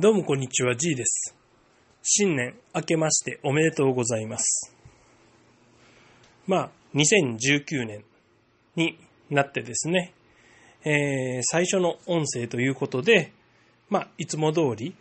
[0.00, 1.34] どうもこんにちは、G です。
[2.04, 4.72] 新年明けましておめでとうございます。
[6.46, 8.04] まあ、2019年
[8.76, 8.96] に
[9.28, 10.14] なってですね、
[10.84, 13.32] えー最初の音声ということで、
[13.90, 14.94] まあ、いつも通り、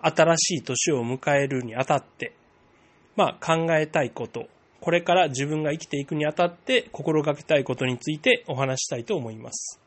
[0.00, 2.34] 新しい年を迎えるにあたって、
[3.16, 4.46] まあ、考えたいこと、
[4.80, 9.80] これから自分が生きていくにあたって心がけたいことについてお話したいと思います。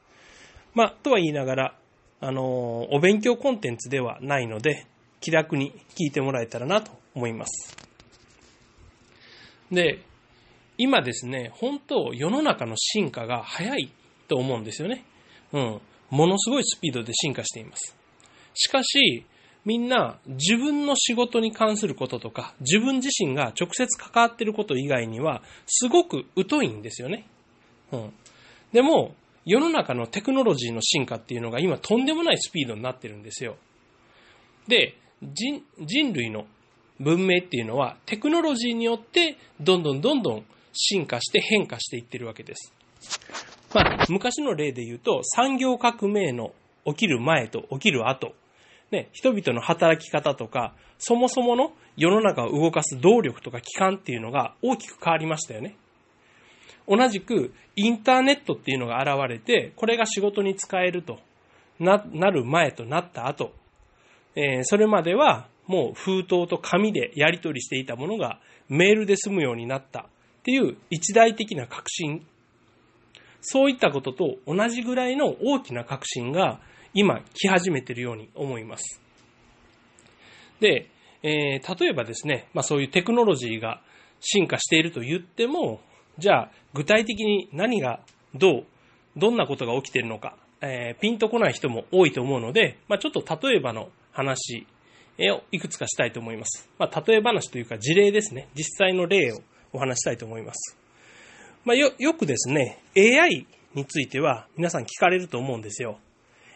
[0.73, 1.78] まあ、とは言いながら、
[2.21, 4.85] あのお勉強コンテンツではないので、
[5.21, 7.77] 気楽に聞いてもらえたらなと思います。
[9.71, 9.99] で、
[10.77, 13.91] 今ですね、本当、世の中の進化が早い
[14.27, 15.03] と思うんですよね。
[15.51, 15.81] うん。
[16.09, 17.95] ものすごいスピードで進化しています。
[18.53, 19.25] しかし、
[19.65, 27.27] みんな自分の仕事に関することとか、自分自身が直接関わっていること以外には、すごく疎いんですよね。
[27.91, 28.13] うん。
[28.71, 29.15] でも、
[29.49, 33.55] 世の中のテクノロジーの進化っていうのが今とんでもないスピードになってるんですよ。
[34.67, 36.45] で、人人類の
[36.99, 42.71] 文明っていうのはテクノロジーによってどんどんどんどん進化して変化していってるわけです。
[43.73, 46.53] まあ、昔の例で言うと産業革命の
[46.85, 48.33] 起きる前と起きる後、
[48.91, 55.75] ね、人々の働き方とか、そもそもの世の中を動かす動力とか機関っていうのが大きく変わりましたよね。
[56.90, 61.20] 同じくインターネットっていうのが現れて、これが仕事に使えると
[61.79, 63.54] ななる前となった後、
[64.35, 70.03] えーそれまではもう封筒と紙でやり取りしていたものがメールで済むようになったっ
[70.44, 72.25] ていう一大的な革新。
[73.41, 76.59] そういったことと同じぐらいの大きな革新が
[76.94, 79.01] 今来始めているように思います。
[80.59, 80.90] で、
[81.23, 83.81] えー例えばですね、まあそういうテクノロジーが
[84.19, 85.81] 進化していると言っても、
[86.19, 88.01] じゃあ具体的に何が
[88.35, 88.66] どう、
[89.17, 94.67] どんなことが起きているのか、えーピンとこない人も多いと思うので、まあちょっと例えばの話
[95.19, 96.69] をいくつかしたいと思います。
[96.77, 98.47] まあ例え話というか事例ですね。
[98.55, 99.38] 実際の例を
[99.73, 100.77] お話したいと思います。
[101.66, 105.99] まあよ、よくですね、AI については皆さん聞かれると思うんですよ。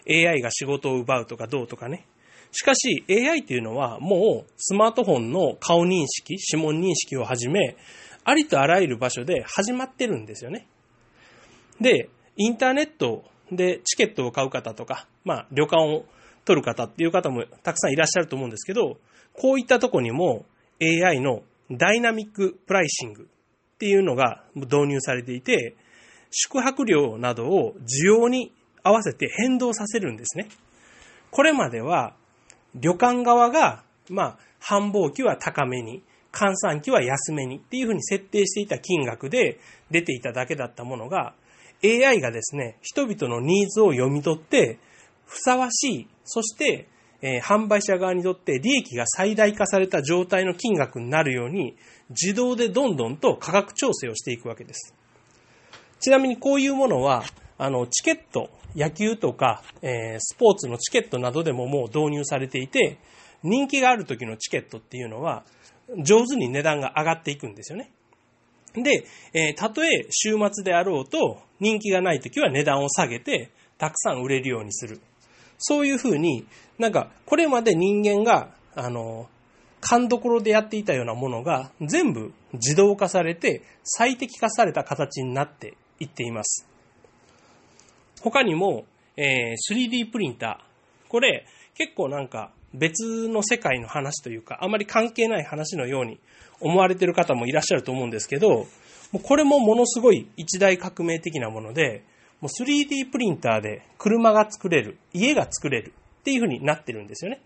[0.09, 2.05] AI が仕事を奪うとかどうとかね。
[2.51, 7.75] しかし AI っていうのはもうスマートフォンの顔認識、指紋認識をはじめ、
[8.23, 10.67] ありとあらゆる場所で始まってるんですよね。
[11.79, 16.05] で、インターネットでチケットを買う方とか、まあ旅館を
[16.45, 18.97] 取る方っていう方もたくさんいらっしゃると思うんですけど、
[19.33, 20.45] こういったとこにも
[20.81, 25.75] AI のダイナミックプライシングっていうのが導入されていて、
[26.31, 28.51] 宿泊料などを需要に
[28.83, 30.49] 合わせて変動させるんですね。
[31.31, 32.15] これまでは
[32.75, 39.59] 旅館側が、まあ、繁忙期は高めに、閑散期は安めにっていうふうに設定していた金額で
[39.91, 41.35] 出ていただけだったものが、
[41.83, 44.79] AI がですね、人々のニーズを読み取って、
[45.25, 46.87] ふさわしい、そして、
[47.21, 51.75] えー販売者側にとって利益が最大化された状態の金額になるように、
[52.09, 54.93] 自動でどんどんと価格調整をしていくわけです。
[55.99, 57.23] ちなみにこういうものは、
[57.57, 62.97] あの、チケット、野球とか、えースポーツのチケットなどでももう導入されていて、
[63.43, 65.43] 人気がある時のチケットっていうのは、
[66.03, 67.91] 上手に値段が上がっていくんですよね。
[68.75, 74.99] で、えーたとえ週末であろうと、人気がない時は値段を下げて、たくさん売れるようにする。
[75.59, 76.45] そういうふうに、
[76.79, 79.29] なんか、これまで人間が、あの、
[79.79, 86.67] 勘どころでやっていたようなものが、全部自動化されて、最適化された形になっていっています。
[88.21, 88.85] 他にも、
[89.17, 91.09] えー 3D プリンター。
[91.09, 91.45] これ、
[91.75, 96.19] 結構なんか別の世界の話というか、あまり関係ない話のように
[96.59, 98.67] 思われている方もいらっしゃると思うんですけど、
[99.21, 102.03] これもものすごい一大革命的なもので、
[102.41, 107.41] もう 3D プリンターで車が作れる、家が作れるっていう風になってるんですよね。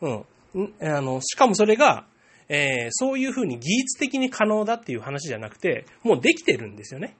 [0.00, 0.74] うん。
[0.80, 2.06] あの、しかもそれが、
[2.48, 7.14] えーそういう風に技術的に可能だっていう話じゃなくて、もうできてるんですよね。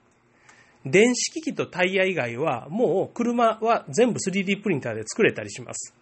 [0.87, 5.95] 電子機器とタイヤ以外は、もう車は全部 3D プリンターで作れたりします。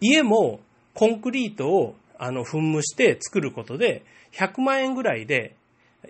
[0.00, 0.60] 家も
[0.94, 5.56] コンクリートをあの噴霧して作ることで、100万円ぐらいで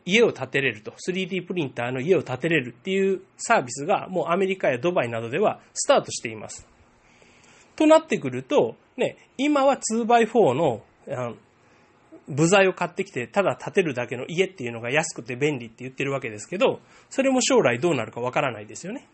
[0.05, 6.67] 家を建てれると、3D プリンターの家を建てれるっていうサービスがもうアメリカやドバイなどではスタートしています。
[7.77, 11.35] となってくると、ね、今は 2x4 のあの
[12.29, 19.09] 部材を買ってきて、ただ建てるだけの家っていうのが安くて便利って言ってるわけですけど、それも将来どうなるかわからないですよね。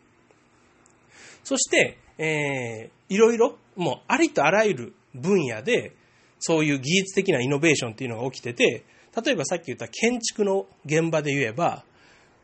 [1.47, 5.93] そして、えー、いろいろ、もうありとあらゆる分野で、
[6.41, 8.85] そういう技術的なイノベーションっていうのが起きてて、
[9.25, 11.85] 例えばさっき言った建築の現場で言えば、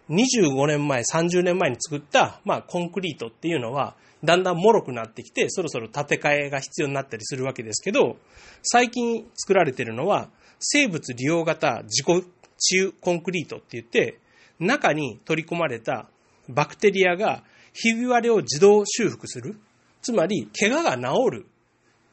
[0.09, 8.19] 25年前、30年前に作った、まあ、コンクリートっていうのは、だんだん脆くなってきて、そろそろ建て替えが必要になったりするわけですけど、
[8.63, 10.29] 最近作られてるのは、
[10.61, 12.25] 生物利用型自己
[12.57, 14.21] 治癒コンクリートって言って、
[14.61, 16.09] 中に取り込まれた
[16.49, 19.57] バクテリアがひび割れを自動修復する。
[20.03, 21.47] つまり、怪我が治る、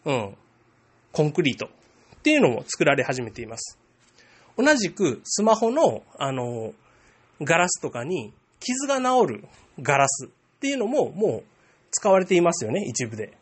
[0.06, 0.38] うん、
[1.11, 3.77] コンクリートっていうのも作られ始めています。
[4.57, 6.73] 同じく、スマホの、あの、
[7.41, 9.44] ガラスとかに傷が治る
[9.81, 10.29] ガラスっ
[10.59, 11.44] ていうのももう
[11.91, 13.38] 使われていますよね、一部で。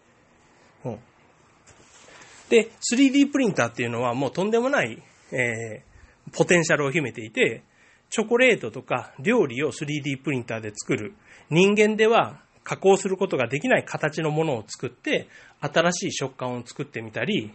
[0.86, 1.00] うん。
[2.50, 7.64] で、3D プリンターっていうのはもうとんでもない、えー、ポテンシャルを秘めていて、
[8.10, 11.14] チョコレートとか料理を 3D プリンターで作る。
[11.50, 15.28] 人間では加工することができない形のものを作って、
[15.62, 17.52] 新しい食感を作ってみたり、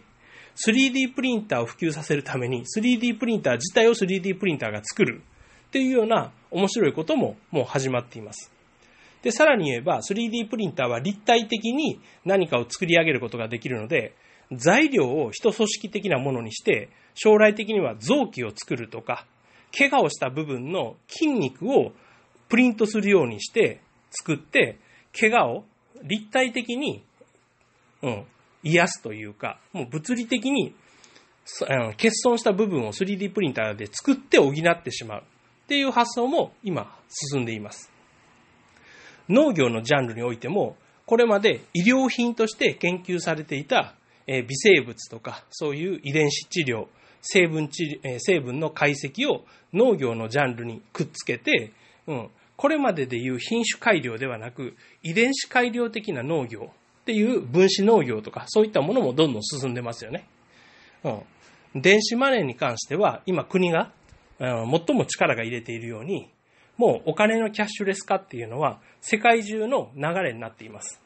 [0.55, 5.21] 3D プリンターを普及させるために 3D プリンター自体を 3D プリンターが作る
[5.67, 8.51] っていうような面白いことももう始まっています。
[9.23, 14.13] で、さらに言えば 3D プリンターは立体的に何かを作り上げることができるので、
[14.51, 19.25] 材料を一組織的なものにして、将来的には臓器を作るとか、
[19.75, 21.93] 怪我をした部分の筋肉を
[22.49, 23.81] プリントするようにして
[24.11, 24.77] 作って、
[25.19, 25.65] 怪我を
[26.03, 27.03] 立体的に、
[28.01, 28.25] うん、
[28.63, 30.75] 癒すというか、もう物理的に
[31.97, 35.23] 欠損した部分を 3D プリンターで作って補ってしまう。
[35.23, 37.91] っていう発想も今進んでいます。
[39.29, 43.95] 農業のジャンルにおいても、これまで医療品として研究されていた
[44.27, 46.87] 微生物とか、そういう遺伝子治療、
[47.23, 51.71] 成分治成分の解析を農業のジャンルにくっつけて、
[52.05, 56.69] うん、これまででいう品種改良ではなく、遺伝子改良的な農業
[57.01, 60.27] っていう分子農業とか、そういったものもどんどん進んでますよね。
[61.03, 61.09] う
[61.77, 63.91] ん、電子マネーに関しては、今国が
[64.39, 66.29] 最も力が入れているように、
[66.77, 71.01] もうお金のキャッシュレス化っていうのは世界中の流れになっています。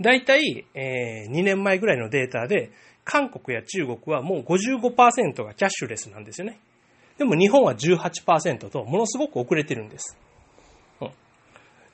[0.00, 2.70] 大体、えー、2年前ぐらいのデータで、
[3.10, 6.60] 韓国や中国はもう55%がキャッシュレスなんですよね。
[7.18, 10.16] でも日本は18%とものすごく遅れてるんです。
[11.00, 11.10] うん、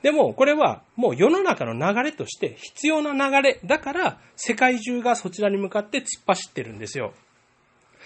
[0.03, 7.13] でもこれはもう世の中の流れとして必要な流れだから世界中がそちらに向かって突っ走ってるんですよ。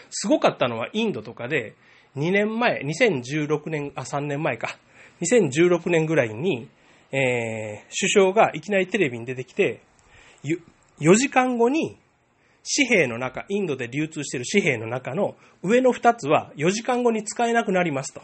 [0.10, 1.76] すごかったのはインドとかで
[2.16, 4.78] 2年前、2016年、あ、3年前か。
[5.22, 6.70] 2016年ぐらいに、
[7.12, 9.82] えー、首相がいきなりテレビに出てきて、
[11.02, 11.98] 4時間後に
[12.64, 18.22] 紙幣の中、インドで流通している紙幣の中の上の2つは4時間後に使えなくなりますと。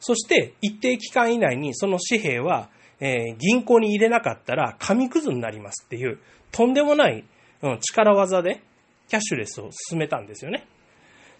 [0.00, 2.68] そして一定期間以内にその紙幣は、
[3.00, 6.18] えー、銀行に入れなかったら紙くずになりますっていう
[6.52, 7.24] とんでもない、
[7.62, 8.62] うん、力技で
[9.08, 10.66] キャッシュレスを進めたんですよね。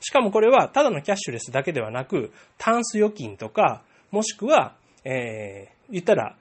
[0.00, 6.36] しかもこれはただのキャッシュレスだけではなく、タンス預金とか、もしくは、えー、言ったら、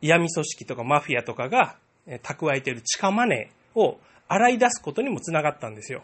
[0.00, 1.76] 闇組織とかマフィアとかが
[2.22, 6.02] 蓄えている地下マネーを洗い出すことにもつながったんですよ。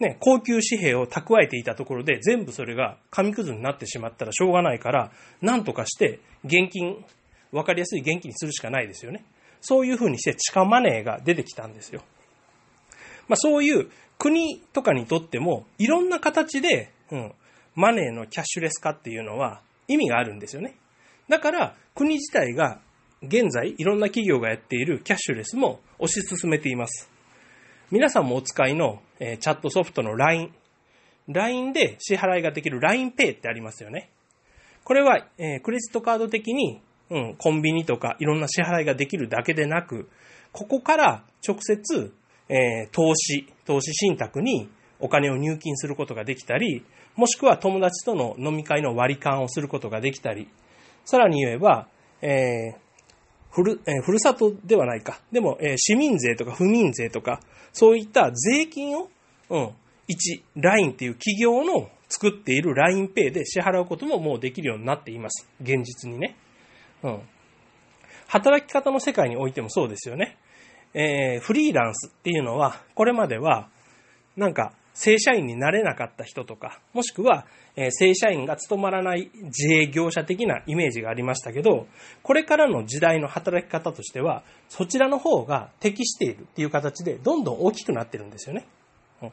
[0.00, 7.04] ね、高級紙幣を蓄えていたところで全部それが紙くずになってしまったらしょうがないから、なんとかして現金、
[7.52, 9.24] わかりやすい現金にするしかないですよね。
[9.60, 12.02] そういうふうにして地下マネーが出てきたんですよ。
[13.28, 13.88] まあそういう
[14.18, 17.32] 国とかにとっても、いろんな形で、うん、
[17.74, 20.74] マネーのキャッシュレス化っていうのは意味があるんですよね。
[21.28, 22.80] だから、国自体が
[23.22, 27.13] 現在、いろんな企業がやっているキャッシュレスも推し進めています。
[27.90, 30.52] 皆さんもお使いの、え、チャットソフトの LINE。
[31.28, 34.10] LINE で支払いができる LINEPay ってありますよね。
[34.84, 40.08] これは、え、クレジットカード的に、うん、コンビニとかいろんな支払いができるだけでなく、
[40.52, 42.12] ここから直接
[42.48, 44.68] え、投資、投資信託に
[45.00, 46.84] お金を入金することができたり、
[47.16, 50.48] もしくは友達との飲み会の割り勘をすることができたり、
[51.04, 51.88] さらに言えば、
[52.20, 52.83] えー、
[53.54, 55.20] ふる、えー、ふるさとではないか。
[55.30, 57.40] でも、えー、市民税とか不民税とか、
[57.72, 59.08] そういった税金を、
[59.48, 59.62] うん、
[60.08, 65.48] 1、LINE っていう企業の作っている LINEPay で支払うことももうできるようになっています。
[65.60, 66.36] 現実にね。
[67.04, 67.20] うん。
[68.26, 70.36] 働き方の世界においてもそうですよね。
[70.92, 73.68] えー、フリーランスっていうのは、これまでは、
[74.36, 77.46] なんか、正社員になれなかった人とか、もしくは、
[77.90, 81.88] 正社員が務まらない自営業者的なイメージがありましたけど、
[82.22, 88.66] これからの時代の働き方としては、そちらの方が適しているっていう形で、どんどん大きくなってるんですよね。
[89.22, 89.30] うん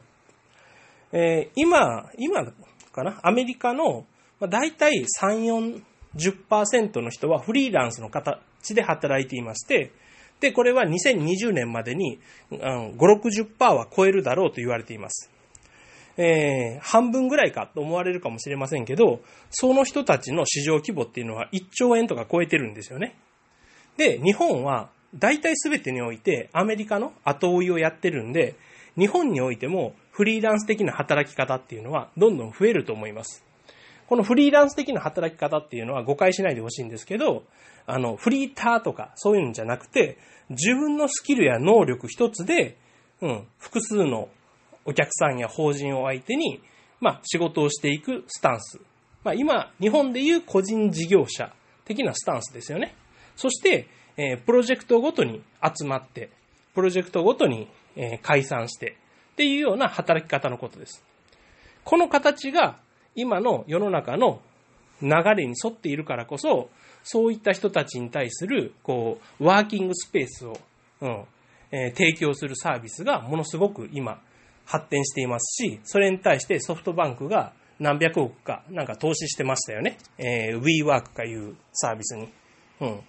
[1.12, 2.44] えー、今、今
[2.92, 4.04] かな、アメリカの、
[4.40, 5.82] まあ、大体3、
[6.14, 8.40] 40%の人はフリーランスの形
[8.74, 9.92] で働いていまして、
[10.40, 12.18] で、これは2020年までに、
[12.50, 15.31] 5、60%は超えるだろうと言われています。
[16.16, 23.16] えー、半分ぐらいかと思われるかもしれませんけど、その人たちの市場規模っていうのは1兆円とか超えてるんですよね。
[23.96, 28.54] で、日本は大体全てにおいてアメリカの後追いをやってるんで、
[28.98, 33.44] 日本においてもフリーランス的な働き方っていうのはどんどん増えると思います。
[34.06, 37.44] このフリーランス的な働き方っていうのは誤解しないでほしいんですけど、
[37.86, 40.18] あの、フリーターとかそういうんじゃなくて、
[40.50, 42.76] 自分のスキルや能力一つで、
[43.22, 44.28] うん、複数の
[44.84, 46.60] お客さんや法人を相手に、
[47.00, 48.80] まあ、仕事をしていくスタンス。
[49.24, 51.52] まあ、今、日本でいう個人事業者
[51.84, 52.94] 的なスタンスですよね。
[53.36, 53.86] そして、
[54.16, 56.30] えー、プロジェクトごとに集まって、
[56.74, 58.96] プロジェクトごとに、えー、解散して、
[59.32, 61.04] っていうような働き方のことです。
[61.84, 62.78] この形が
[63.14, 64.40] 今の世の中の
[65.00, 66.70] 流れに沿っているからこそ、
[67.02, 70.56] そういった人たちに対する、こう、ワーキングスペースを、
[71.00, 71.24] うん、
[71.72, 74.20] えー、提供するサービスがものすごく今、
[74.64, 79.98] 発展していますし、それに対してソフトバンクが何百億かなんか投資してましたよね。
[80.18, 82.28] えー、WeWork かいうサービスに。
[82.80, 83.00] うん。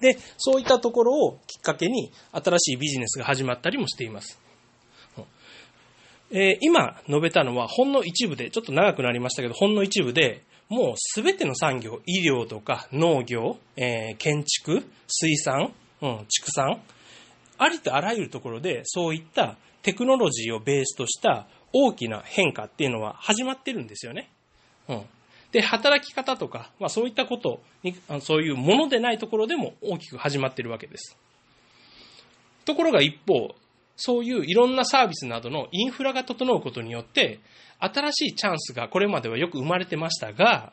[0.00, 4.40] で、そういったところをきっかけに新しいビジネスが始まったりもしています。
[6.30, 15.72] えー、今述べたのはほんの一部で、ちょっと長くなりましたけど、ほんの一部で、もうすべての産業、医療とか農業、えー、建築、水産、
[16.02, 16.82] うん、畜産、
[17.56, 24.30] ありとあらゆるところでそういったテクノロジーをベースとした大きな変化っていうのは始まってるんですよね。
[24.88, 25.02] うん。
[25.52, 31.16] で、働き方とか、まあそういったことに、そういうものでないところでも大きく始まってるわけです。
[32.64, 33.54] ところが一方、
[33.96, 37.40] そういういろんなサービスなどのインフラが整うことによって、
[37.80, 40.72] 新しいチャンスがこれまではよく生まれてましたが、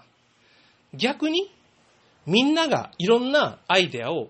[0.94, 1.52] 逆に
[2.26, 4.30] みんながいろんなアイデアを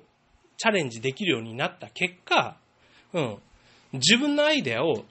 [0.58, 2.58] チャレンジできるようになった結果、
[3.14, 3.38] うん、
[3.96, 5.06] 自分のアイデアを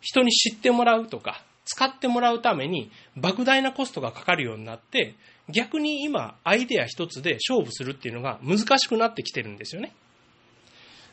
[0.00, 5.14] 人に知ってもらうとか、使ってもらうために莫大なコストがかかるようになって、
[5.50, 9.92] 逆に今、アイデア一つで勝負するっていうのが難しくなってきてるんですよね。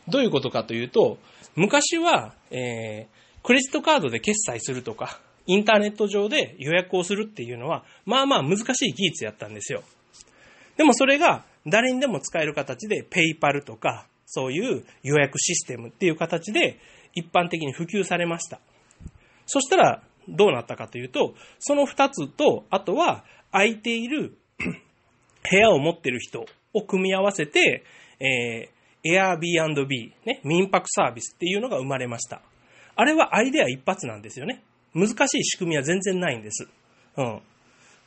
[0.07, 1.17] どういうことかというと、
[1.55, 9.83] 昔は、えー、クレジットカードで決済するとか、インターネット上で予約をするっていうのは、まあまあ難しい技術やったんですよ。
[10.77, 16.79] でもそれが誰にでも使える形で、ペイパルとか、そういう予約システムっていう形で
[17.15, 18.59] 一般的に普及されました。
[19.45, 24.37] そしたらどうなったかというと、その二つと、あとは空いている
[25.49, 27.83] 部屋を持ってる人を組み合わせて、
[28.19, 29.87] えー、Airbnb、
[30.25, 32.41] ね、民泊サービスっていうのが生まれました。
[32.95, 34.63] あれはアイデア一発なんですよね。
[34.93, 36.67] 難しい仕組みは全然ないんです。
[37.17, 37.41] うん。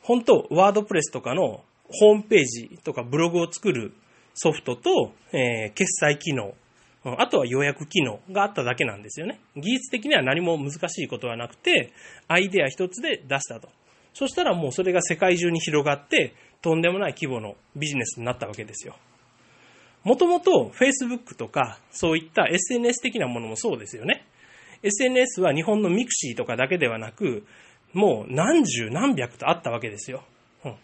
[0.01, 3.93] 本当ワードプレスとかのホームページとかブログを作る
[4.33, 6.53] ソフトと、えー、決済機能、
[7.03, 9.39] あとは予約機能があっただけなんですよね。
[9.55, 11.93] 技術的には何も難しいことはなくて、
[12.27, 13.69] アイデア一つで出したと。
[14.13, 18.95] そしたらもうそれが世界中に広がって、とんでもない規模のビジネスになったわけですよ。
[20.03, 24.25] もともと Facebook とかそういった SNS 的なものもそうですよね。
[24.83, 27.45] SNS は日本のミクシーとかだけではなく、
[27.93, 30.23] もう何十何百とあったわけですよ。
[30.63, 30.75] うん、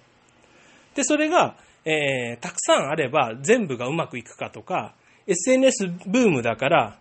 [0.96, 4.96] で、それが、えー、たくさんあれば全部がうまくいくかとか、
[5.28, 7.00] SNS ブームだから、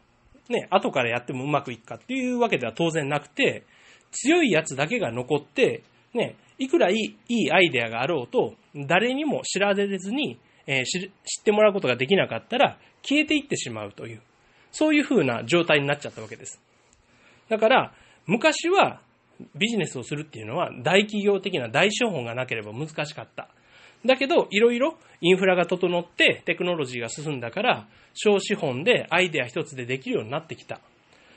[0.48, 3.64] ね、後からやってもうまくいくかっていうわけでは当然なくて、
[4.10, 5.82] 強いやつだけが残って、
[6.14, 11.08] ね、いくらいいいいアイデアがあろうと、誰にも知られずに、えー、知っ
[11.42, 14.22] てもらうことができなかったら、消えていってしまうという、
[14.70, 16.60] そういう風な状態になっちゃったわけです。
[17.48, 17.92] だから、
[18.26, 19.00] 昔は
[19.54, 23.48] ビジネスをするっていうのは大企業的な大資本がなければ難しかった。
[24.06, 30.80] だけど、いろいろインフラが整ってテクノロジーが進んだから、小資本でアイデア一つでできるようになってきた。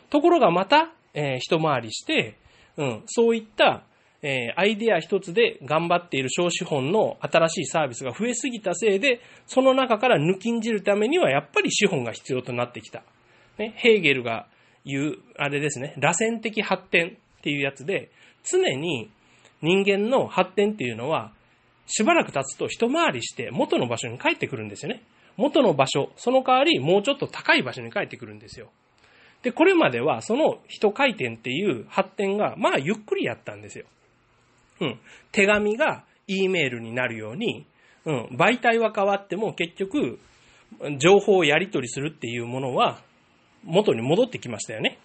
[0.10, 2.38] ところがまた、えー、一回りして、
[2.78, 3.84] うん、そういった、
[4.22, 13.04] えー、アイデア一つで頑張っている小資本の新しいサービスが増えすぎたせいで、その中から抜きんじるためにはやっぱり資本が必要となってきた。
[13.58, 14.48] ね、ヘーゲルが
[14.86, 18.12] 言う、あれですね、螺旋的発展っていうやつで、
[18.44, 19.12] 常に
[19.62, 21.34] 人間の発展っていうのは、
[21.88, 25.02] しばらく経つと一回りして元の場所に帰ってくるんですよね。
[25.38, 28.70] 元の場所、その代わりもうちょっと高い場所に帰ってくるんですよ。
[29.44, 33.86] で、これまではその一回転っていう発展が、まあゆっくりやったんですよ。
[34.82, 35.00] うん。
[35.32, 37.66] 手紙が E メールになるように、
[38.06, 38.26] うん。
[38.34, 40.20] 媒体は変わっても結局、
[40.98, 43.02] 情報をやり取りするっていうものは
[43.64, 45.00] 元に戻ってきましたよね。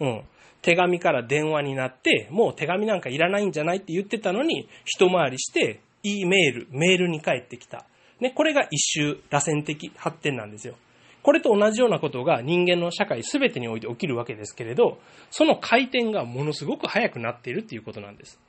[0.00, 0.22] うん。
[0.60, 7.84] 手紙から電話になって、もう手紙なんかいらないんじゃないって言ってたのに、一回りして、E メール、メールに返ってきた。
[8.20, 10.74] ね、これが一周、螺旋的発展なんですよ。
[11.22, 14.98] これと同じようなことが人間の社会全てにおいて起きるわけですけれど、
[15.30, 18.40] その回転がものすごく速くなっているっていうことなんです。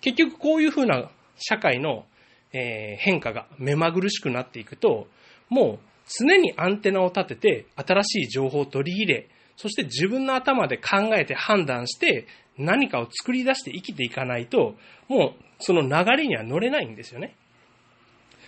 [0.00, 2.06] 結局こういうふうな社会の
[2.52, 5.08] え変化が目まぐるしくなっていくと、
[5.48, 5.78] もう
[6.18, 12.26] 常にアンテナを立てて新しい情報を取り入れ、そして自分の頭で考えて判断して
[12.58, 14.76] 何かを作り出して生きていかないと、
[15.08, 17.34] もうその流れには乗れないんですよね。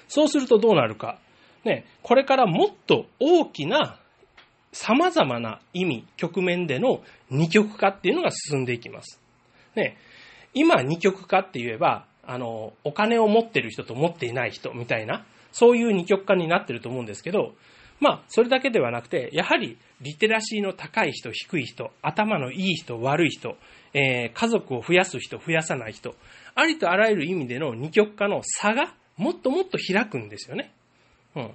[0.08, 1.18] そうするとどうなるか。
[1.64, 3.98] ね、これからもっと大きな
[4.72, 9.20] 様々な意味、局面での二極化っていうのが進んでいきます。
[9.74, 9.96] ね、
[10.54, 17.54] 今二極化って言えば、あの、お金を持ってる人と持っていない人みたいな、そういう二極化になってると思うんですけど、
[18.00, 23.56] まあ、それだけではなくて、やはり、リテラシーの高い人、低い人、頭のいい人、悪い人、
[23.92, 26.14] えー、家族を増やす人、増やさない人、
[26.58, 30.72] ありとあらゆる意味での二極化の差がもっともっと開くんですよね。
[31.36, 31.50] うん。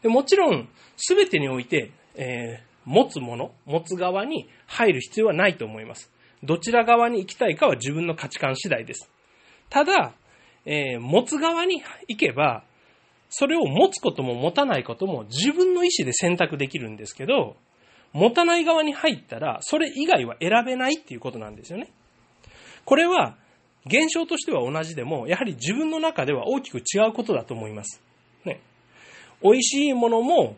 [0.00, 6.08] でもちろん、すべてにおいて、えー、持つもの、持つ側に入る必要はないと思います。
[6.44, 9.10] どちら側に行きたいかは自分の価値観次第です。
[9.70, 10.12] ただ、
[10.66, 12.62] えー、持つ側に行けば、
[13.28, 17.56] それを持つことも持たないことも自分の意思で選択できるんですけど、
[18.12, 21.90] 持たない側に入ったら、それ以外は選べないっていうことなんですよね。
[22.84, 23.36] これは、
[23.86, 28.00] 現象としては同じでも、やはり自分の中では大きく違うことだと思います。
[28.44, 28.60] ね。
[29.42, 30.56] 美味しいものも、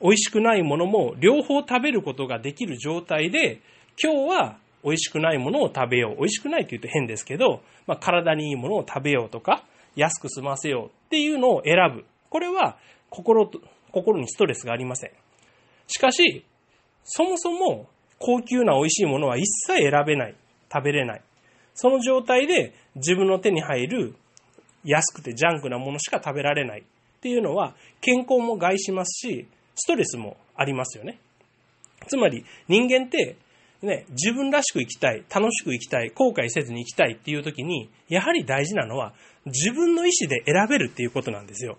[0.00, 3.60] 美味しくないものも、両方食べることができる状態で、
[4.02, 6.16] 今日は美味しくないものを食べよう。
[6.16, 9.64] 美味しくないと言うと変ですけど、まあ、体にいいものを食べようとか、
[9.94, 12.04] 安く済ませようっていうのを選ぶ。
[12.28, 12.76] これは
[13.08, 13.60] 心と、
[13.92, 15.10] 心にストレスがありません。
[15.86, 16.44] しかし、
[17.04, 20.34] そもそも高級な美味しいものは一切選べない。
[20.72, 21.22] 食べれない。
[21.76, 24.14] その状態で自分の手に入る
[24.82, 26.84] 安くてジャンクなものしか食べられないっ
[27.20, 31.18] ていうのは健康も害しますし、ストレスもありますよね。
[32.08, 33.36] つまり人間って
[33.82, 39.12] ね、自分らしく生きたい、楽しく生きたい、後悔せずに生きたいっていう時に、やはり大事なのは
[39.44, 41.76] 自分の意思で選べるっていうことなんですよ。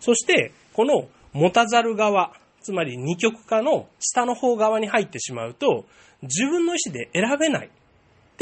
[0.00, 5.84] そして、この持たざる側、つまり二極化の下の方側に入ってしまうと、
[6.22, 7.70] 自分の意思で選べない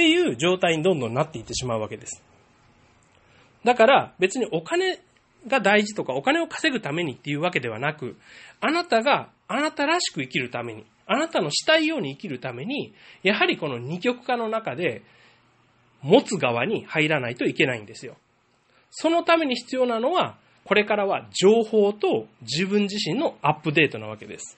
[0.00, 2.22] っていう状態にどんどんなっていってしまうわけです。
[3.66, 4.98] だから別にお金
[5.46, 8.16] が大事とかお金を稼ぐためにっていうわけではなく、
[8.62, 15.02] あなたがあなたらしく生きるために、あなたのしたいように生きるために、やはりこの二極化の中で
[16.00, 18.16] 持つ側に入らないといけないんですよ。
[18.90, 24.56] そのために必要なのは、これからは情報と自分自身のアップデートなわけです。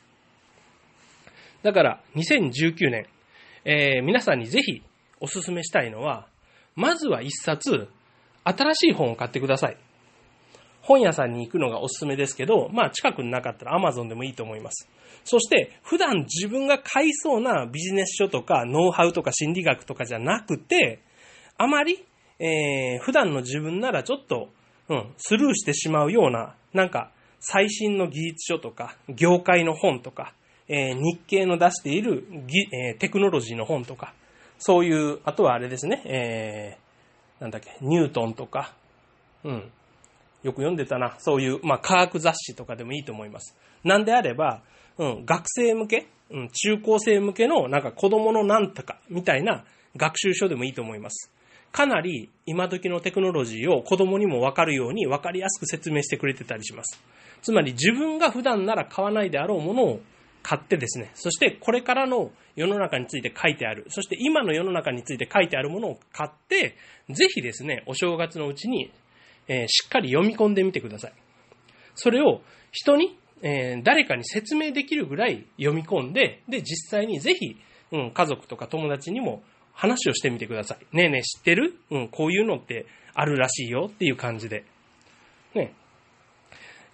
[1.65, 3.07] だから、2019年、
[3.65, 4.83] えー、皆さんにぜひ
[5.23, 6.27] お勧めしたいのは、
[6.77, 7.89] まずは一冊、
[8.45, 9.77] 新しい本を買ってください。
[10.83, 14.89] 本屋さんに行くのがおすすめですけど、まあ近くになかったら Amazon でもいいと思います。
[15.25, 21.01] そして普段自分が買いそうなビジネス書とかノウハウとか心理学とかじゃなくて、
[21.57, 22.05] あまり
[22.43, 24.49] えー、普段の自分ならちょっと、
[24.89, 30.35] うん、スルーしてしまうような、なんか、最新の技術書とか、業界の本とか、
[30.67, 32.27] えー、日経の出している、
[32.73, 34.13] えー、テクノロジーの本とか、
[34.65, 38.73] そういう、あとはあれですね、えー、なんだっけ、ニュートンとか、
[39.43, 39.55] うん、
[40.45, 43.57] よく読んでたな、そういう、まあ、科学雑誌とかでもいいと思います。
[43.83, 44.63] なんであれば、
[44.99, 49.65] うん、学生向け、うん、中高生向けの、なんか子供のなんとか、みたいな
[49.97, 51.33] 学習書でもいいと思います。
[51.73, 57.03] かなり今時のテクノロジーを子供にもわかるようにわかりやすく説明してくれてたりします。
[57.41, 60.01] つまり自分が普段なら買わないであろうものを
[60.43, 66.77] 買ってですね、そしてこれからの世の中について書いてある、そして今の世の中について書いてあるものを買って、
[67.11, 68.93] ぜひですね、お正月のうちに、
[69.49, 71.13] えー、しっかり読み込んでみてください。
[71.95, 77.57] それを人に、えー、誰かに説明できるぐらい読み込んで、で、実際にぜひ、
[77.91, 80.97] うん、家族とか友達にも話をしてみてください。
[80.97, 81.75] ねえねえ知ってる？
[81.91, 84.65] うん、こういうのってあるらしいよっていう感じで。
[85.55, 85.75] ね。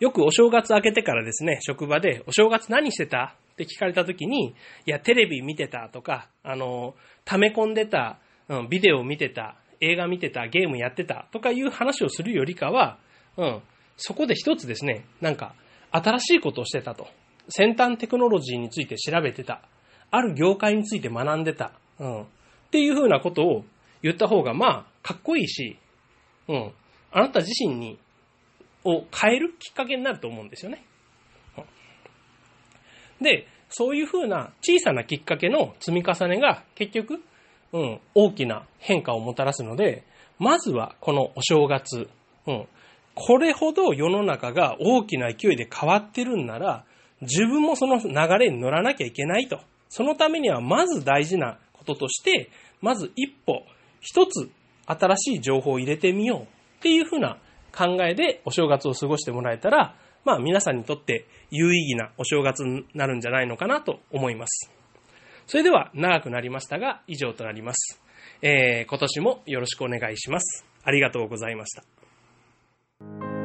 [0.00, 3.34] よくお正月明けてからですね、職場で、お正月何してた？
[3.52, 4.54] って聞かれた時に、
[4.86, 12.98] いや、テレビ見てたとか、あの、溜め込んでた、うん、ビデオ見てた、映画見てた、ゲームやってたとかいう話をするよりかは、
[13.36, 13.60] うん、
[13.96, 15.54] そこで一つですね、なんか、
[15.90, 17.08] 新しいことをしてたと。
[17.48, 19.62] 先端テクノロジーについて調べてた。
[20.10, 21.72] ある業界について学んでた。
[21.98, 22.22] うん。
[22.22, 22.26] っ
[22.70, 23.64] ていうふうなことを
[24.02, 25.78] 言った方が、まあ、かっこいいし、
[26.46, 26.72] うん、
[27.10, 27.98] あなた自身に、
[28.84, 30.84] を変えるきっかけになると思うんですよね。
[33.20, 37.20] で、そういうふうな小さなきっかけの積み重ねが結局、
[37.72, 40.04] うん、大きな変化をもたらすので、
[40.38, 42.08] まずはこのお正月、
[42.46, 42.66] うん、
[43.14, 46.84] これほど世の中が大きな勢いで変わってるんなら、
[47.20, 49.60] 自分もその流れに乗らなきゃいけないと。
[49.88, 53.64] そのためにはまず大事なこととして、まず一歩、
[54.00, 54.48] 一つ
[54.86, 56.46] 新しい情報を入れてみようっ
[56.80, 57.38] ていうふうな
[57.78, 64.72] 考えでお正月を過ごしてもらえたら、まあ皆さんにとって有意義なお正月になるんじゃないのかなと思います。
[65.46, 68.02] それでは長くなりましたが以上となります。
[68.42, 70.66] えー今年もよろしくお願いします。
[70.82, 73.37] ありがとうございました。